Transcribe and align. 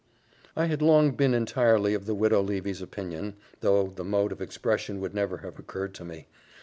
I 0.55 0.65
had 0.65 0.81
long 0.81 1.11
been 1.11 1.35
entirely 1.35 1.93
of 1.93 2.07
the 2.07 2.15
Widow 2.15 2.41
Levy's 2.41 2.81
opinion, 2.81 3.35
though 3.59 3.85
the 3.85 4.03
mode 4.03 4.31
of 4.31 4.41
expression 4.41 4.99
would 4.99 5.13
never 5.13 5.37
have 5.45 5.59
occurred 5.59 5.93
to 5.93 6.03
me. 6.03 6.27